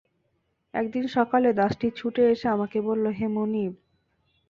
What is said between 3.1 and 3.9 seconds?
হে মনিব!